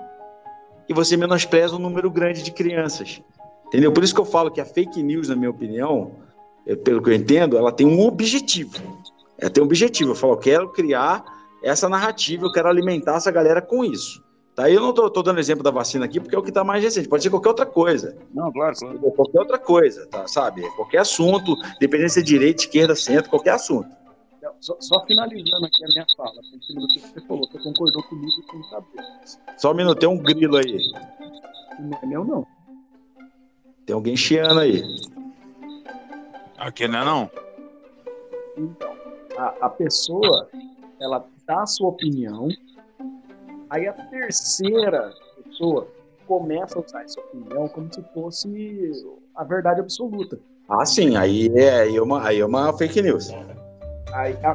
[0.88, 3.20] e você menospreza um número grande de crianças.
[3.66, 3.90] Entendeu?
[3.92, 6.12] Por isso que eu falo que a fake news, na minha opinião,
[6.64, 9.03] é, pelo que eu entendo, ela tem um objetivo.
[9.37, 10.12] Ela tem um objetivo.
[10.12, 11.25] Eu falo, eu quero criar
[11.62, 14.25] essa narrativa, eu quero alimentar essa galera com isso.
[14.57, 14.71] Tá?
[14.71, 17.07] Eu não estou dando exemplo da vacina aqui porque é o que está mais recente.
[17.07, 18.16] Pode ser qualquer outra coisa.
[18.33, 18.99] Não, claro, claro.
[19.12, 20.27] Qualquer outra coisa, tá?
[20.27, 20.62] sabe?
[20.77, 23.95] Qualquer assunto, dependendo se é direita, esquerda, centro, qualquer assunto.
[24.61, 28.03] Só, só, finalizando aqui a minha fala, em cima do que você falou, você concordou
[28.05, 29.59] comigo sem saber.
[29.59, 30.79] Só um minuto, tem um grilo aí.
[31.79, 32.47] Não é meu, não.
[33.85, 34.83] Tem alguém chiando aí.
[36.57, 37.31] Aqui não é não?
[38.57, 38.97] Então,
[39.37, 40.49] a, a pessoa,
[40.99, 42.49] ela dá a sua opinião,
[43.70, 45.88] aí a terceira pessoa
[46.26, 50.38] começa a usar essa opinião como se fosse a verdade absoluta.
[50.68, 53.33] Ah, sim, aí é, aí é, uma, aí é uma fake news.
[54.12, 54.52] Aí, a,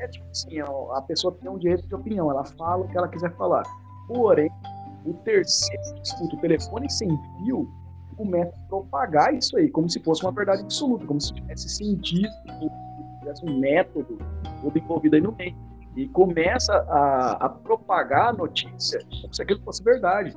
[0.00, 3.08] é tipo assim, a pessoa tem um direito de opinião, ela fala o que ela
[3.08, 3.62] quiser falar.
[4.08, 4.50] Porém,
[5.06, 7.68] o terceiro escuta o telefone sem fio
[8.16, 12.30] começa a propagar isso aí, como se fosse uma verdade absoluta, como se tivesse cientista,
[13.18, 14.18] tivesse um método
[14.62, 15.56] todo envolvido aí no meio.
[15.96, 20.34] E começa a, a propagar a notícia como se aquilo fosse verdade.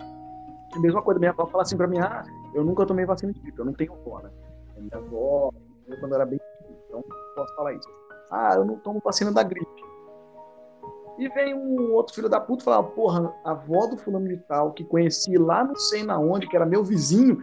[0.76, 3.40] A mesma coisa, minha avó fala assim pra mim, ah, eu nunca tomei vacina de
[3.40, 4.30] gripe, eu não tenho avó, né?
[4.78, 5.52] Minha avó,
[6.00, 6.40] quando era bem
[6.88, 7.04] então
[7.36, 7.90] posso falar isso.
[8.32, 9.88] Ah, eu não tomo vacina da gripe.
[11.18, 14.72] E vem um outro filho da puta falar, porra, a avó do fulano de tal,
[14.74, 17.42] que conheci lá não sei na onde, que era meu vizinho,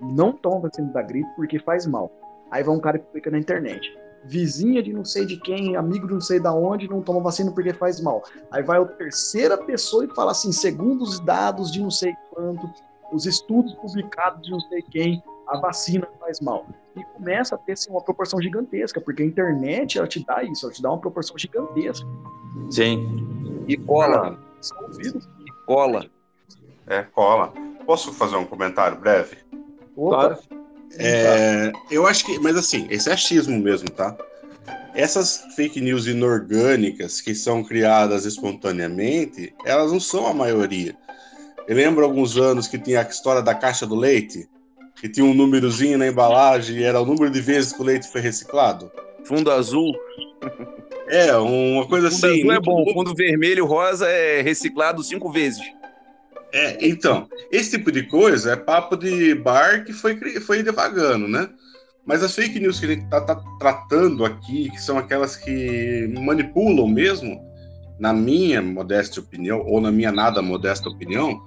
[0.00, 2.10] não toma vacina da gripe porque faz mal.
[2.50, 3.90] Aí vai um cara que fica na internet.
[4.24, 7.50] Vizinha de não sei de quem, amigo de não sei da onde, não toma vacina
[7.50, 8.22] porque faz mal.
[8.50, 12.68] Aí vai a terceira pessoa e fala assim, segundo os dados de não sei quanto,
[13.12, 16.66] os estudos publicados de não sei quem, a vacina faz mal.
[16.96, 20.66] E começa a ter assim, uma proporção gigantesca, porque a internet ela te dá isso,
[20.66, 22.06] ela te dá uma proporção gigantesca.
[22.70, 23.64] Sim.
[23.68, 24.38] E cola.
[25.00, 26.06] E cola.
[26.86, 27.52] É, cola.
[27.84, 29.38] Posso fazer um comentário breve?
[29.96, 30.16] Opa.
[30.16, 30.53] Claro.
[30.98, 34.16] É, eu acho que, mas assim, esse é achismo mesmo, tá?
[34.94, 40.94] Essas fake news inorgânicas que são criadas espontaneamente, elas não são a maioria.
[41.66, 44.48] Eu lembro alguns anos que tinha a história da caixa do leite,
[45.00, 48.10] que tinha um númerozinho na embalagem e era o número de vezes que o leite
[48.10, 48.90] foi reciclado.
[49.24, 49.92] Fundo azul.
[51.08, 52.40] É, uma coisa fundo assim.
[52.42, 55.60] Fundo azul é bom, fundo vermelho rosa é reciclado cinco vezes.
[56.54, 61.50] É, então, esse tipo de coisa é papo de bar que foi, foi devagando, né?
[62.06, 66.08] Mas as fake news que a gente está tá tratando aqui, que são aquelas que
[66.16, 67.44] manipulam mesmo,
[67.98, 71.42] na minha modesta opinião, ou na minha nada modesta opinião,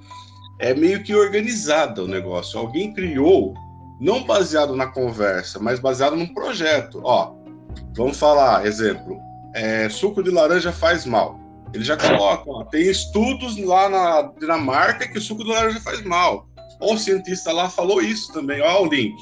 [0.59, 2.59] é meio que organizada o negócio.
[2.59, 3.53] Alguém criou,
[4.01, 6.99] não baseado na conversa, mas baseado num projeto.
[7.01, 7.33] Ó,
[7.95, 9.17] vamos falar, exemplo,
[9.53, 11.46] é, suco de laranja faz mal.
[11.77, 16.01] Ele já coloca, ó, tem estudos lá na Dinamarca que o suco de laranja faz
[16.01, 16.49] mal.
[16.81, 19.15] O cientista lá falou isso também, ó o link.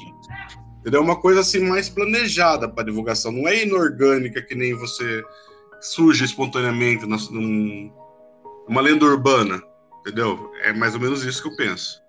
[0.80, 1.02] Entendeu?
[1.02, 5.22] Uma coisa assim mais planejada para divulgação, não é inorgânica que nem você
[5.82, 7.92] surge espontaneamente num,
[8.66, 9.62] uma lenda urbana,
[10.00, 10.50] entendeu?
[10.62, 12.00] É mais ou menos isso que eu penso.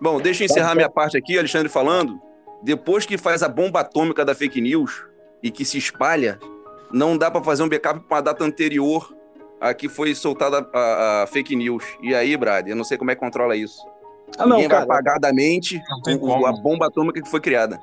[0.00, 2.18] Bom, deixa eu encerrar minha parte aqui, Alexandre falando.
[2.62, 5.04] Depois que faz a bomba atômica da fake news
[5.42, 6.38] e que se espalha,
[6.92, 9.14] não dá para fazer um backup para uma data anterior
[9.60, 11.84] a que foi soltada a, a, fake news.
[12.02, 13.80] E aí, Brad, eu não sei como é que controla isso.
[14.38, 15.80] Ah, não, Ninguém cara, vai apagar da mente
[16.46, 17.80] a bomba atômica que foi criada.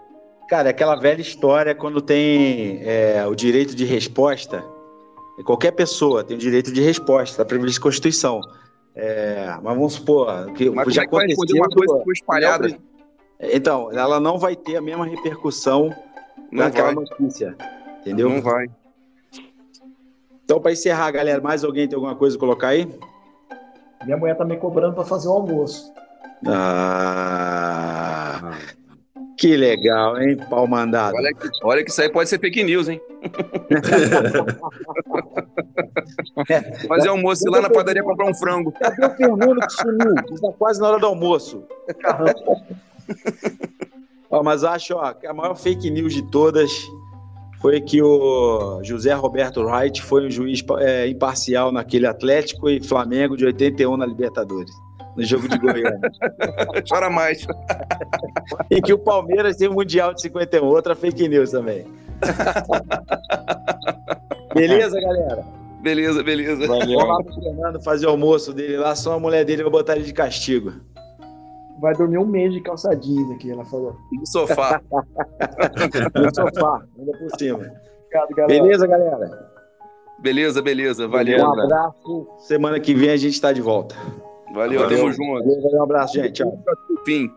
[0.49, 4.63] Cara, é aquela velha história quando tem é, o direito de resposta.
[5.45, 8.39] Qualquer pessoa tem o direito de resposta, está previsto na Constituição.
[8.95, 12.13] É, mas vamos supor que mas já como é que vai uma coisa que foi
[12.13, 12.77] espalhada?
[13.39, 15.89] Então, ela não vai ter a mesma repercussão
[16.51, 17.03] não naquela vai.
[17.03, 17.55] notícia.
[18.01, 18.29] Entendeu?
[18.29, 18.67] Não vai.
[20.43, 22.87] Então, para encerrar, galera, mais alguém tem alguma coisa a colocar aí?
[24.03, 25.93] Minha mulher tá me cobrando para fazer o almoço.
[26.45, 28.51] Ah,
[29.37, 31.15] que legal, hein, pau mandado.
[31.15, 32.99] Olha que, olha que isso aí pode ser fake news, hein?
[36.87, 38.73] fazer almoço lá na padaria comprar um frango.
[38.73, 40.15] Cadê o Fernando que sumiu?
[40.33, 41.63] Está quase na hora do almoço.
[44.29, 46.85] ó, mas acho ó, que a maior fake news de todas
[47.63, 53.37] foi que o José Roberto Wright foi um juiz é, imparcial naquele Atlético e Flamengo
[53.37, 54.73] de 81 na Libertadores,
[55.15, 56.11] no jogo de Goiânia.
[56.89, 57.47] Chora mais.
[58.69, 61.85] e que o Palmeiras tem o Mundial de 51, outra fake news também.
[64.53, 65.45] beleza, galera?
[65.81, 66.67] Beleza, beleza.
[66.67, 66.99] Valeu.
[66.99, 69.95] Vamos lá pro Fernando fazer o almoço dele lá, só a mulher dele vai botar
[69.95, 70.73] ele de castigo
[71.83, 73.97] vai dormir um mês de calça jeans aqui, ela falou.
[74.09, 74.81] No sofá.
[76.15, 77.57] no sofá, ainda por cima.
[77.57, 78.63] Obrigado, galera.
[78.63, 79.49] Beleza, galera?
[80.19, 81.07] Beleza, beleza.
[81.09, 81.43] Valeu.
[81.43, 82.27] Um abraço.
[82.37, 83.95] Semana que vem a gente está de volta.
[84.53, 84.97] Valeu, Valeu.
[84.97, 85.43] tamo junto.
[85.43, 86.41] Valeu, um abraço, gente.
[86.41, 86.57] Tchau.
[87.03, 87.29] Fim.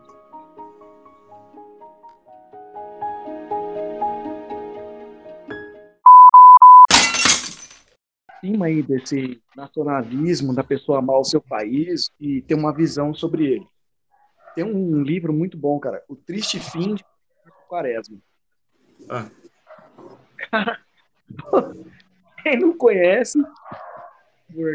[8.39, 13.45] cima aí desse nacionalismo da pessoa amar o seu país e ter uma visão sobre
[13.45, 13.67] ele.
[14.57, 16.03] Tem um livro muito bom, cara.
[16.07, 17.05] O Triste Fim de
[17.69, 18.17] Quaresma.
[19.07, 19.29] Ah.
[20.49, 20.81] Cara,
[22.41, 23.39] quem não conhece.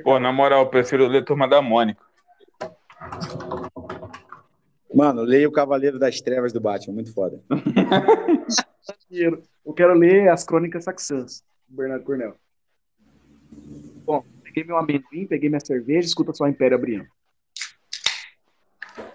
[0.05, 2.01] Pô, na moral, eu prefiro ler Turma da Mônica.
[4.95, 7.42] Mano, leia o Cavaleiro das Trevas do Batman, muito foda.
[9.11, 12.37] eu quero ler as Crônicas Saxãs, do Bernardo Cornel.
[14.05, 17.09] Bom, peguei meu amendoim, peguei minha cerveja, escuta só o Império abrindo.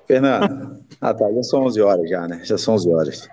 [0.07, 2.41] Fernando, ah tá, já são 11 horas já, né?
[2.43, 3.29] Já são 11 horas.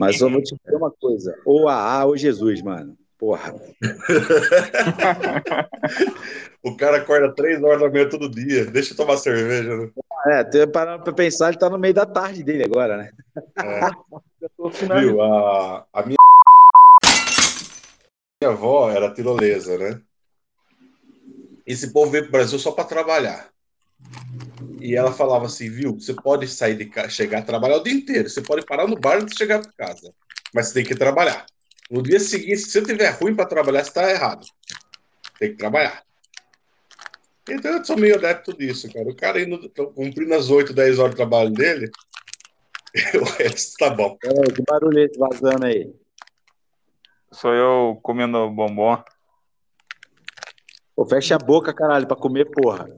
[0.00, 2.96] Mas eu vou te dizer uma coisa, ou AA ou Jesus, mano.
[3.18, 3.54] Porra.
[6.62, 8.66] o cara acorda três horas da manhã todo dia.
[8.66, 9.76] Deixa eu tomar cerveja.
[9.76, 9.90] Né?
[10.26, 13.12] É, para pra pensar, ele tá no meio da tarde dele agora, né?
[13.56, 13.80] É.
[15.00, 16.16] Viu, a, a minha...
[18.42, 20.00] minha avó era tirolesa, né?
[21.66, 23.53] Esse povo veio pro Brasil só para trabalhar.
[24.80, 27.92] E ela falava assim, viu, você pode sair de casa, chegar a trabalhar o dia
[27.92, 30.12] inteiro, você pode parar no bar antes de chegar para casa,
[30.52, 31.46] mas você tem que trabalhar.
[31.90, 34.46] No dia seguinte, se você tiver ruim para trabalhar, você está errado.
[35.38, 36.02] Tem que trabalhar.
[37.48, 39.08] Então eu sou meio adepto disso, cara.
[39.08, 41.90] O cara indo, cumprindo as 8, 10 horas de trabalho dele,
[43.20, 44.16] o resto tá bom.
[44.18, 45.94] Peraí, que barulho é esse vazando aí?
[47.32, 49.02] Sou eu comendo bombom.
[50.94, 52.88] Pô, fecha a boca, caralho, pra comer, porra.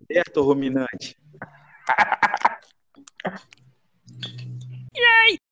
[0.00, 1.16] Aberto, ruminante.